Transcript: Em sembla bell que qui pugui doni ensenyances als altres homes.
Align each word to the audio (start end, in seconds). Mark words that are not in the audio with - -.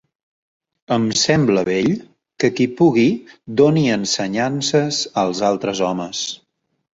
Em 0.93 1.03
sembla 1.23 1.63
bell 1.67 1.91
que 2.43 2.49
qui 2.59 2.67
pugui 2.79 3.03
doni 3.61 3.85
ensenyances 3.97 5.03
als 5.27 5.45
altres 5.53 5.85
homes. 5.91 6.25